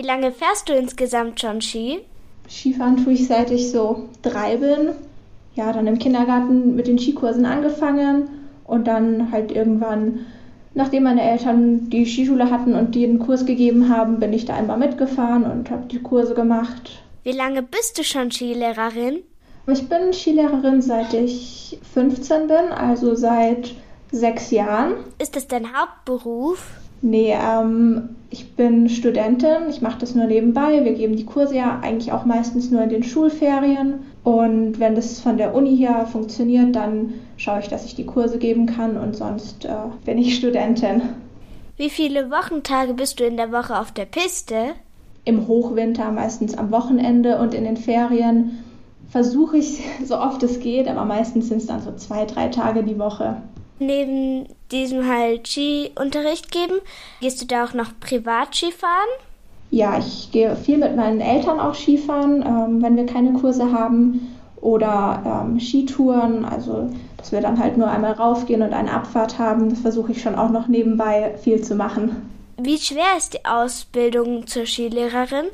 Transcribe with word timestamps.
Wie 0.00 0.06
lange 0.06 0.32
fährst 0.32 0.66
du 0.66 0.72
insgesamt 0.72 1.40
schon 1.40 1.60
Ski? 1.60 1.98
Skifahren 2.48 3.04
tue 3.04 3.12
ich 3.12 3.26
seit 3.26 3.50
ich 3.50 3.70
so 3.70 4.08
drei 4.22 4.56
bin. 4.56 4.92
Ja, 5.54 5.74
dann 5.74 5.86
im 5.86 5.98
Kindergarten 5.98 6.74
mit 6.74 6.86
den 6.86 6.98
Skikursen 6.98 7.44
angefangen 7.44 8.30
und 8.64 8.86
dann 8.86 9.30
halt 9.30 9.52
irgendwann, 9.52 10.20
nachdem 10.72 11.02
meine 11.02 11.20
Eltern 11.20 11.90
die 11.90 12.06
Skischule 12.06 12.50
hatten 12.50 12.74
und 12.74 12.94
die 12.94 13.04
einen 13.04 13.18
Kurs 13.18 13.44
gegeben 13.44 13.94
haben, 13.94 14.20
bin 14.20 14.32
ich 14.32 14.46
da 14.46 14.54
einmal 14.54 14.78
mitgefahren 14.78 15.44
und 15.44 15.68
habe 15.68 15.84
die 15.88 16.00
Kurse 16.00 16.32
gemacht. 16.32 17.02
Wie 17.22 17.32
lange 17.32 17.62
bist 17.62 17.98
du 17.98 18.02
schon 18.02 18.30
Skilehrerin? 18.30 19.18
Ich 19.66 19.86
bin 19.86 20.14
Skilehrerin 20.14 20.80
seit 20.80 21.12
ich 21.12 21.78
15 21.92 22.46
bin, 22.46 22.72
also 22.74 23.14
seit 23.16 23.74
sechs 24.12 24.50
Jahren. 24.50 24.94
Ist 25.18 25.36
das 25.36 25.46
dein 25.46 25.78
Hauptberuf? 25.78 26.70
Nee, 27.02 27.34
ähm, 27.34 28.10
ich 28.30 28.52
bin 28.52 28.88
Studentin, 28.88 29.68
ich 29.68 29.82
mache 29.82 29.98
das 29.98 30.14
nur 30.14 30.26
nebenbei. 30.26 30.84
Wir 30.84 30.92
geben 30.92 31.16
die 31.16 31.24
Kurse 31.24 31.56
ja 31.56 31.80
eigentlich 31.82 32.12
auch 32.12 32.24
meistens 32.24 32.70
nur 32.70 32.82
in 32.82 32.88
den 32.88 33.02
Schulferien. 33.02 34.00
Und 34.22 34.78
wenn 34.78 34.94
das 34.94 35.20
von 35.20 35.36
der 35.36 35.54
Uni 35.54 35.76
her 35.76 36.06
funktioniert, 36.06 36.76
dann 36.76 37.14
schaue 37.36 37.60
ich, 37.60 37.68
dass 37.68 37.84
ich 37.84 37.96
die 37.96 38.06
Kurse 38.06 38.38
geben 38.38 38.66
kann 38.66 38.96
und 38.96 39.16
sonst 39.16 39.64
äh, 39.64 39.74
bin 40.04 40.18
ich 40.18 40.34
Studentin. 40.38 41.02
Wie 41.76 41.90
viele 41.90 42.30
Wochentage 42.30 42.94
bist 42.94 43.18
du 43.18 43.24
in 43.24 43.36
der 43.36 43.50
Woche 43.50 43.78
auf 43.78 43.90
der 43.90 44.04
Piste? 44.04 44.74
Im 45.24 45.48
Hochwinter 45.48 46.12
meistens 46.12 46.56
am 46.56 46.70
Wochenende 46.70 47.38
und 47.38 47.54
in 47.54 47.64
den 47.64 47.76
Ferien 47.76 48.58
versuche 49.08 49.56
ich 49.56 49.82
so 50.04 50.18
oft 50.18 50.42
es 50.42 50.60
geht, 50.60 50.86
aber 50.86 51.04
meistens 51.04 51.48
sind 51.48 51.58
es 51.58 51.66
dann 51.66 51.82
so 51.82 51.92
zwei, 51.96 52.26
drei 52.26 52.48
Tage 52.48 52.84
die 52.84 52.98
Woche 52.98 53.36
neben 53.80 54.46
diesem 54.70 55.08
halt 55.08 55.48
Skiunterricht 55.48 56.50
geben, 56.50 56.74
gehst 57.20 57.40
du 57.42 57.46
da 57.46 57.64
auch 57.64 57.74
noch 57.74 57.90
privat 58.00 58.54
Skifahren? 58.54 59.08
Ja, 59.70 59.98
ich 59.98 60.30
gehe 60.32 60.56
viel 60.56 60.78
mit 60.78 60.96
meinen 60.96 61.20
Eltern 61.20 61.60
auch 61.60 61.74
Skifahren, 61.74 62.42
ähm, 62.42 62.82
wenn 62.82 62.96
wir 62.96 63.06
keine 63.06 63.32
Kurse 63.34 63.72
haben 63.72 64.36
oder 64.60 65.44
ähm, 65.44 65.60
Skitouren, 65.60 66.44
also 66.44 66.90
dass 67.16 67.32
wir 67.32 67.40
dann 67.40 67.58
halt 67.58 67.76
nur 67.76 67.88
einmal 67.88 68.12
raufgehen 68.12 68.62
und 68.62 68.72
eine 68.72 68.92
Abfahrt 68.92 69.38
haben. 69.38 69.70
Das 69.70 69.80
versuche 69.80 70.12
ich 70.12 70.22
schon 70.22 70.34
auch 70.34 70.50
noch 70.50 70.68
nebenbei 70.68 71.34
viel 71.42 71.62
zu 71.62 71.74
machen. 71.74 72.28
Wie 72.58 72.78
schwer 72.78 73.16
ist 73.16 73.34
die 73.34 73.44
Ausbildung 73.44 74.46
zur 74.46 74.66
Skilehrerin? 74.66 75.46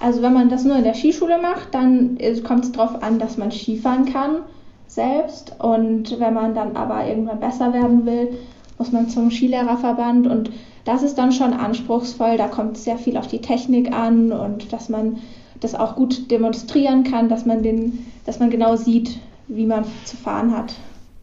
Also 0.00 0.22
wenn 0.22 0.34
man 0.34 0.48
das 0.48 0.64
nur 0.64 0.76
in 0.76 0.84
der 0.84 0.94
Skischule 0.94 1.40
macht, 1.40 1.72
dann 1.72 2.18
kommt 2.44 2.64
es 2.64 2.72
darauf 2.72 3.02
an, 3.02 3.18
dass 3.18 3.38
man 3.38 3.50
Skifahren 3.50 4.12
kann 4.12 4.38
selbst. 4.86 5.54
Und 5.58 6.18
wenn 6.18 6.34
man 6.34 6.54
dann 6.54 6.76
aber 6.76 7.06
irgendwann 7.06 7.40
besser 7.40 7.72
werden 7.72 8.06
will, 8.06 8.38
muss 8.78 8.92
man 8.92 9.08
zum 9.08 9.30
Skilehrerverband. 9.30 10.26
Und 10.26 10.50
das 10.84 11.02
ist 11.02 11.16
dann 11.16 11.32
schon 11.32 11.52
anspruchsvoll. 11.52 12.36
Da 12.36 12.48
kommt 12.48 12.76
sehr 12.78 12.98
viel 12.98 13.16
auf 13.16 13.26
die 13.26 13.40
Technik 13.40 13.92
an 13.92 14.32
und 14.32 14.72
dass 14.72 14.88
man 14.88 15.18
das 15.60 15.74
auch 15.74 15.96
gut 15.96 16.30
demonstrieren 16.30 17.04
kann, 17.04 17.28
dass 17.28 17.46
man, 17.46 17.62
den, 17.62 18.06
dass 18.26 18.38
man 18.38 18.50
genau 18.50 18.76
sieht, 18.76 19.18
wie 19.48 19.66
man 19.66 19.84
zu 20.04 20.16
fahren 20.16 20.56
hat. 20.56 20.74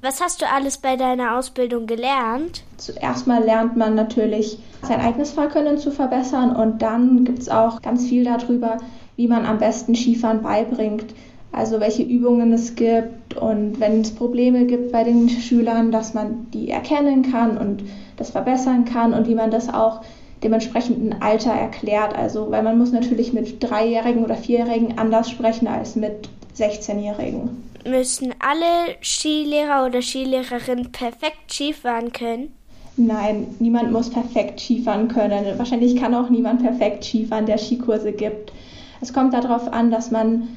Was 0.03 0.19
hast 0.19 0.41
du 0.41 0.47
alles 0.47 0.79
bei 0.79 0.95
deiner 0.95 1.37
Ausbildung 1.37 1.85
gelernt? 1.85 2.63
Zuerst 2.77 3.27
mal 3.27 3.43
lernt 3.43 3.77
man 3.77 3.93
natürlich, 3.93 4.57
sein 4.81 4.99
eigenes 4.99 5.29
Fahrkönnen 5.29 5.77
zu 5.77 5.91
verbessern 5.91 6.55
und 6.55 6.81
dann 6.81 7.23
gibt 7.23 7.37
es 7.37 7.49
auch 7.49 7.83
ganz 7.83 8.07
viel 8.07 8.23
darüber, 8.23 8.77
wie 9.15 9.27
man 9.27 9.45
am 9.45 9.59
besten 9.59 9.93
Skifahren 9.93 10.41
beibringt. 10.41 11.13
Also 11.51 11.79
welche 11.79 12.03
Übungen 12.03 12.53
es 12.53 12.75
gibt 12.75 13.35
und 13.35 13.79
wenn 13.79 14.01
es 14.01 14.11
Probleme 14.11 14.65
gibt 14.65 14.91
bei 14.91 15.03
den 15.03 15.27
Schülern, 15.29 15.91
dass 15.91 16.13
man 16.13 16.47
die 16.53 16.69
erkennen 16.69 17.29
kann 17.29 17.57
und 17.57 17.83
das 18.15 18.29
verbessern 18.29 18.85
kann 18.85 19.13
und 19.13 19.27
wie 19.27 19.35
man 19.35 19.51
das 19.51 19.73
auch 19.73 20.01
dem 20.43 20.53
entsprechenden 20.53 21.21
Alter 21.21 21.51
erklärt. 21.51 22.15
Also 22.15 22.51
weil 22.51 22.63
man 22.63 22.77
muss 22.77 22.91
natürlich 22.91 23.33
mit 23.33 23.61
Dreijährigen 23.61 24.23
oder 24.23 24.35
Vierjährigen 24.35 24.97
anders 24.97 25.29
sprechen 25.29 25.67
als 25.67 25.95
mit 25.95 26.29
16-Jährigen. 26.57 27.49
Müssen 27.85 28.33
alle 28.39 28.95
Skilehrer 29.01 29.85
oder 29.85 30.01
Skilehrerinnen 30.01 30.91
perfekt 30.91 31.51
Skifahren 31.51 32.11
können? 32.11 32.53
Nein, 32.97 33.47
niemand 33.59 33.91
muss 33.91 34.09
perfekt 34.09 34.59
Skifahren 34.59 35.07
können. 35.07 35.57
Wahrscheinlich 35.57 35.95
kann 35.95 36.13
auch 36.13 36.29
niemand 36.29 36.61
perfekt 36.61 37.03
Skifahren, 37.03 37.45
der 37.45 37.57
Skikurse 37.57 38.11
gibt. 38.11 38.51
Es 38.99 39.13
kommt 39.13 39.33
darauf 39.33 39.71
an, 39.73 39.89
dass 39.89 40.11
man 40.11 40.47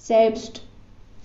selbst 0.00 0.62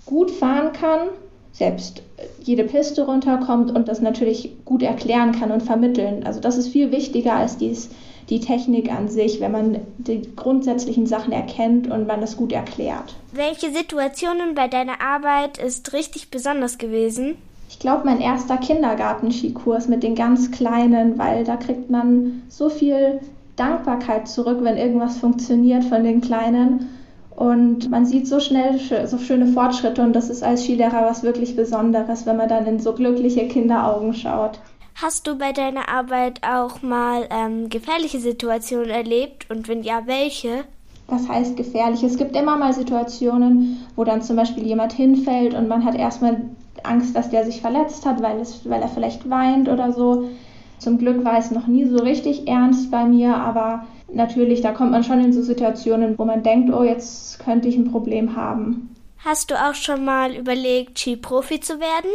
gut 0.04 0.30
fahren 0.30 0.72
kann, 0.72 1.08
selbst 1.52 2.02
jede 2.42 2.64
Piste 2.64 3.06
runterkommt 3.06 3.74
und 3.74 3.88
das 3.88 4.00
natürlich 4.00 4.52
gut 4.64 4.82
erklären 4.82 5.32
kann 5.32 5.50
und 5.50 5.62
vermitteln. 5.62 6.24
Also 6.24 6.40
das 6.40 6.58
ist 6.58 6.68
viel 6.68 6.92
wichtiger 6.92 7.34
als 7.34 7.56
dies, 7.56 7.88
die 8.28 8.40
Technik 8.40 8.92
an 8.92 9.08
sich, 9.08 9.40
wenn 9.40 9.52
man 9.52 9.78
die 9.98 10.22
grundsätzlichen 10.36 11.06
Sachen 11.06 11.32
erkennt 11.32 11.90
und 11.90 12.06
man 12.06 12.20
das 12.20 12.36
gut 12.36 12.52
erklärt. 12.52 13.16
Welche 13.32 13.70
Situationen 13.70 14.54
bei 14.54 14.68
deiner 14.68 15.00
Arbeit 15.00 15.58
ist 15.58 15.92
richtig 15.92 16.30
besonders 16.30 16.78
gewesen? 16.78 17.36
Ich 17.68 17.78
glaube, 17.78 18.02
mein 18.04 18.20
erster 18.20 18.58
Kindergartenskikurs 18.58 19.88
mit 19.88 20.02
den 20.02 20.14
ganz 20.14 20.50
Kleinen, 20.50 21.18
weil 21.18 21.44
da 21.44 21.56
kriegt 21.56 21.90
man 21.90 22.42
so 22.48 22.68
viel 22.68 23.20
Dankbarkeit 23.56 24.28
zurück, 24.28 24.58
wenn 24.60 24.76
irgendwas 24.76 25.16
funktioniert 25.16 25.84
von 25.84 26.04
den 26.04 26.20
Kleinen. 26.20 26.88
Und 27.36 27.90
man 27.90 28.06
sieht 28.06 28.26
so 28.26 28.40
schnell 28.40 28.78
so 28.78 29.18
schöne 29.18 29.46
Fortschritte 29.48 30.00
und 30.00 30.14
das 30.14 30.30
ist 30.30 30.42
als 30.42 30.64
Skilehrer 30.64 31.04
was 31.04 31.22
wirklich 31.22 31.54
Besonderes, 31.54 32.24
wenn 32.24 32.38
man 32.38 32.48
dann 32.48 32.66
in 32.66 32.80
so 32.80 32.94
glückliche 32.94 33.46
Kinderaugen 33.46 34.14
schaut. 34.14 34.58
Hast 34.94 35.26
du 35.26 35.36
bei 35.36 35.52
deiner 35.52 35.90
Arbeit 35.90 36.40
auch 36.42 36.80
mal 36.80 37.28
ähm, 37.28 37.68
gefährliche 37.68 38.20
Situationen 38.20 38.88
erlebt 38.88 39.50
und 39.50 39.68
wenn 39.68 39.82
ja, 39.82 40.06
welche? 40.06 40.64
Was 41.08 41.28
heißt 41.28 41.58
gefährlich? 41.58 42.02
Es 42.02 42.16
gibt 42.16 42.34
immer 42.34 42.56
mal 42.56 42.72
Situationen, 42.72 43.86
wo 43.96 44.04
dann 44.04 44.22
zum 44.22 44.36
Beispiel 44.36 44.66
jemand 44.66 44.94
hinfällt 44.94 45.52
und 45.52 45.68
man 45.68 45.84
hat 45.84 45.94
erstmal 45.94 46.40
Angst, 46.84 47.14
dass 47.14 47.28
der 47.28 47.44
sich 47.44 47.60
verletzt 47.60 48.06
hat, 48.06 48.22
weil, 48.22 48.40
es, 48.40 48.66
weil 48.68 48.80
er 48.80 48.88
vielleicht 48.88 49.28
weint 49.28 49.68
oder 49.68 49.92
so. 49.92 50.30
Zum 50.78 50.96
Glück 50.96 51.22
war 51.22 51.38
es 51.38 51.50
noch 51.50 51.66
nie 51.66 51.84
so 51.84 51.98
richtig 51.98 52.48
ernst 52.48 52.90
bei 52.90 53.04
mir, 53.04 53.36
aber 53.36 53.84
natürlich, 54.12 54.60
da 54.60 54.72
kommt 54.72 54.92
man 54.92 55.04
schon 55.04 55.20
in 55.20 55.32
so 55.32 55.42
Situationen, 55.42 56.18
wo 56.18 56.24
man 56.24 56.42
denkt, 56.42 56.72
oh, 56.72 56.82
jetzt 56.82 57.38
könnte 57.38 57.68
ich 57.68 57.76
ein 57.76 57.90
Problem 57.90 58.36
haben. 58.36 58.94
Hast 59.18 59.50
du 59.50 59.54
auch 59.54 59.74
schon 59.74 60.04
mal 60.04 60.34
überlegt, 60.34 60.98
Skiprofi 60.98 61.60
zu 61.60 61.80
werden? 61.80 62.10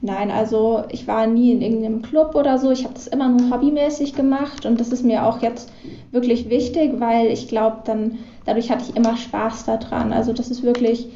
Nein, 0.00 0.30
also 0.30 0.84
ich 0.90 1.06
war 1.06 1.26
nie 1.26 1.52
in 1.52 1.62
irgendeinem 1.62 2.02
Club 2.02 2.34
oder 2.34 2.58
so. 2.58 2.70
Ich 2.70 2.84
habe 2.84 2.94
das 2.94 3.06
immer 3.06 3.28
nur 3.28 3.50
hobbymäßig 3.50 4.14
gemacht 4.14 4.66
und 4.66 4.78
das 4.78 4.90
ist 4.90 5.02
mir 5.02 5.24
auch 5.24 5.40
jetzt 5.40 5.72
wirklich 6.10 6.50
wichtig, 6.50 7.00
weil 7.00 7.28
ich 7.28 7.48
glaube, 7.48 7.78
dann 7.86 8.18
dadurch 8.44 8.70
hatte 8.70 8.84
ich 8.88 8.96
immer 8.96 9.16
Spaß 9.16 9.64
daran. 9.64 10.12
Also 10.12 10.34
das 10.34 10.50
ist 10.50 10.62
wirklich 10.62 11.08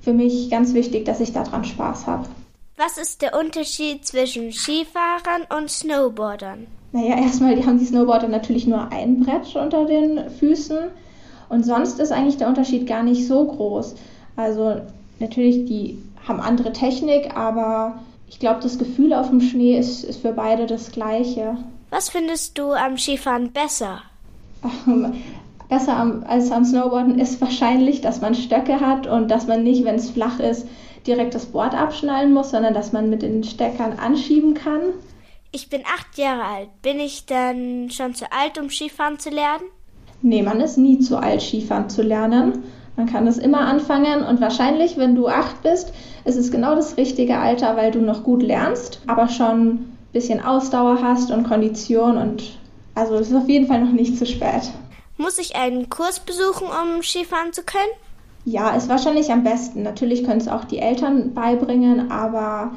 für 0.00 0.12
mich 0.12 0.50
ganz 0.50 0.74
wichtig, 0.74 1.04
dass 1.04 1.20
ich 1.20 1.32
daran 1.32 1.64
Spaß 1.64 2.08
habe. 2.08 2.28
Was 2.76 2.98
ist 2.98 3.22
der 3.22 3.38
Unterschied 3.38 4.04
zwischen 4.04 4.50
Skifahrern 4.50 5.46
und 5.56 5.70
Snowboardern? 5.70 6.66
Naja, 6.92 7.16
erstmal 7.16 7.56
die 7.56 7.64
haben 7.64 7.78
die 7.78 7.86
Snowboarder 7.86 8.28
natürlich 8.28 8.66
nur 8.66 8.92
ein 8.92 9.20
Brett 9.20 9.56
unter 9.56 9.86
den 9.86 10.30
Füßen 10.38 10.78
und 11.48 11.64
sonst 11.64 11.98
ist 12.00 12.12
eigentlich 12.12 12.36
der 12.36 12.48
Unterschied 12.48 12.86
gar 12.86 13.02
nicht 13.02 13.26
so 13.26 13.46
groß. 13.46 13.94
Also 14.36 14.80
natürlich, 15.18 15.64
die 15.66 15.98
haben 16.26 16.40
andere 16.40 16.72
Technik, 16.72 17.36
aber 17.36 17.98
ich 18.28 18.38
glaube, 18.38 18.60
das 18.62 18.78
Gefühl 18.78 19.12
auf 19.12 19.30
dem 19.30 19.40
Schnee 19.40 19.78
ist, 19.78 20.04
ist 20.04 20.20
für 20.20 20.32
beide 20.32 20.66
das 20.66 20.92
gleiche. 20.92 21.56
Was 21.90 22.08
findest 22.08 22.56
du 22.56 22.72
am 22.72 22.96
Skifahren 22.96 23.52
besser? 23.52 24.02
besser 25.68 25.96
am, 25.96 26.24
als 26.26 26.50
am 26.50 26.64
Snowboarden 26.64 27.18
ist 27.18 27.40
wahrscheinlich, 27.40 28.02
dass 28.02 28.20
man 28.20 28.34
Stöcke 28.34 28.80
hat 28.80 29.06
und 29.06 29.30
dass 29.30 29.46
man 29.46 29.62
nicht, 29.62 29.84
wenn 29.84 29.96
es 29.96 30.10
flach 30.10 30.38
ist, 30.38 30.66
direkt 31.06 31.34
das 31.34 31.46
Board 31.46 31.74
abschnallen 31.74 32.32
muss, 32.32 32.50
sondern 32.50 32.74
dass 32.74 32.92
man 32.92 33.10
mit 33.10 33.22
den 33.22 33.42
Steckern 33.42 33.94
anschieben 33.98 34.54
kann. 34.54 34.80
Ich 35.54 35.68
bin 35.68 35.82
acht 35.82 36.16
Jahre 36.16 36.44
alt. 36.44 36.68
Bin 36.80 36.98
ich 36.98 37.26
dann 37.26 37.90
schon 37.90 38.14
zu 38.14 38.32
alt, 38.32 38.58
um 38.58 38.70
Skifahren 38.70 39.18
zu 39.18 39.28
lernen? 39.28 39.64
Nee, 40.22 40.42
man 40.42 40.60
ist 40.62 40.78
nie 40.78 40.98
zu 40.98 41.18
alt, 41.18 41.42
Skifahren 41.42 41.90
zu 41.90 42.00
lernen. 42.00 42.62
Man 42.96 43.06
kann 43.06 43.26
es 43.26 43.36
immer 43.36 43.60
anfangen 43.60 44.22
und 44.22 44.40
wahrscheinlich, 44.40 44.96
wenn 44.96 45.14
du 45.14 45.28
acht 45.28 45.62
bist, 45.62 45.92
ist 46.24 46.36
es 46.36 46.50
genau 46.50 46.74
das 46.74 46.96
richtige 46.96 47.36
Alter, 47.38 47.76
weil 47.76 47.90
du 47.90 48.00
noch 48.00 48.24
gut 48.24 48.42
lernst, 48.42 49.02
aber 49.06 49.28
schon 49.28 49.68
ein 49.68 49.98
bisschen 50.12 50.42
Ausdauer 50.42 51.02
hast 51.02 51.30
und 51.30 51.44
Kondition 51.44 52.16
und 52.16 52.58
also 52.94 53.14
es 53.16 53.28
ist 53.28 53.36
auf 53.36 53.48
jeden 53.48 53.66
Fall 53.66 53.84
noch 53.84 53.92
nicht 53.92 54.16
zu 54.16 54.24
spät. 54.24 54.70
Muss 55.18 55.38
ich 55.38 55.56
einen 55.56 55.90
Kurs 55.90 56.20
besuchen, 56.20 56.66
um 56.66 57.02
Skifahren 57.02 57.52
zu 57.52 57.62
können? 57.62 57.92
Ja, 58.44 58.70
ist 58.74 58.88
wahrscheinlich 58.88 59.30
am 59.30 59.44
besten. 59.44 59.82
Natürlich 59.82 60.24
können 60.24 60.40
es 60.40 60.48
auch 60.48 60.64
die 60.64 60.78
Eltern 60.78 61.34
beibringen, 61.34 62.10
aber 62.10 62.72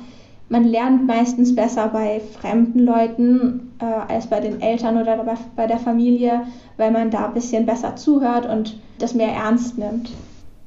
man 0.49 0.63
lernt 0.63 1.07
meistens 1.07 1.55
besser 1.55 1.87
bei 1.87 2.21
fremden 2.39 2.79
Leuten 2.79 3.73
äh, 3.79 3.85
als 3.85 4.27
bei 4.27 4.39
den 4.39 4.61
Eltern 4.61 4.97
oder 5.01 5.37
bei, 5.55 5.67
der 5.67 5.79
Familie, 5.79 6.45
weil 6.77 6.91
man 6.91 7.09
da 7.09 7.27
ein 7.27 7.33
bisschen 7.33 7.65
besser 7.65 7.95
zuhört 7.95 8.45
und 8.45 8.79
das 8.99 9.13
mehr 9.13 9.31
ernst 9.31 9.77
nimmt. 9.77 10.11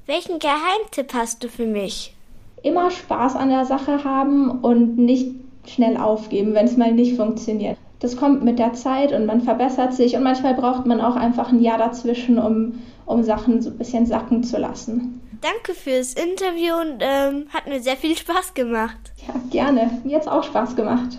Welchen 0.07 0.39
Geheimtipp 0.39 1.15
hast 1.15 1.45
du 1.45 1.49
für 1.49 1.67
mich? 1.67 2.15
Immer 2.63 2.91
Spaß 2.91 3.37
an 3.37 3.51
der 3.51 3.65
Sache 3.65 4.05
haben 4.05 4.51
und 4.51 4.99
nicht 4.99 5.35
schnell 5.67 5.97
aufgeben, 5.97 6.55
wenn 6.55 6.67
es 6.67 6.77
mal 6.77 6.93
nicht 6.93 7.17
funktioniert. 7.17 7.77
das 8.01 8.17
kommt 8.17 8.45
mit 8.45 8.59
der 8.59 8.75
Zeit 8.75 9.13
und 9.13 9.27
man 9.27 9.41
verbessert 9.41 9.93
sich 9.93 10.17
und 10.17 10.23
manchmal 10.23 10.55
braucht 10.55 10.87
man 10.87 11.01
auch 11.01 11.17
einfach 11.17 11.51
ein 11.51 11.61
Jahr 11.61 11.79
dazwischen, 11.79 12.39
um, 12.39 12.81
um 13.07 13.23
Sachen 13.23 13.61
so 13.61 13.71
ein 13.71 13.79
bisschen 13.79 14.07
sacken 14.07 14.43
zu 14.45 14.57
lassen. 14.57 15.21
Danke 15.41 15.73
fürs 15.75 16.15
Interview 16.15 16.75
und 16.75 17.01
ähm, 17.01 17.47
hat 17.53 17.69
mir 17.69 17.81
sehr 17.81 17.97
viel 17.97 18.17
Spaß 18.17 18.55
gemacht. 18.55 19.13
Gerne. 19.51 19.91
Mir 20.05 20.17
hat 20.17 20.23
es 20.23 20.29
auch 20.29 20.43
Spaß 20.43 20.77
gemacht. 20.77 21.19